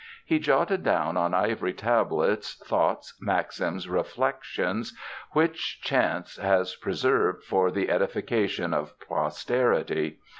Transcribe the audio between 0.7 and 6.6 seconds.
down on ivory tablets thoughts, maxims, reflections which chance